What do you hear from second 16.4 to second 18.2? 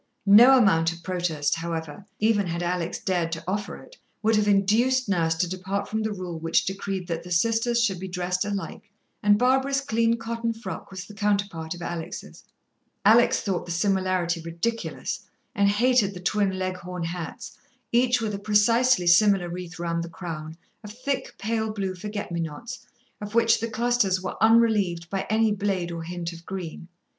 Leghorn hats, each